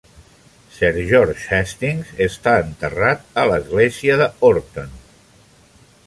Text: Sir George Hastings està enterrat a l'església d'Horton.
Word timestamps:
Sir 0.75 0.87
George 1.09 1.41
Hastings 1.57 2.13
està 2.27 2.53
enterrat 2.61 3.27
a 3.41 3.43
l'església 3.51 4.17
d'Horton. 4.23 4.97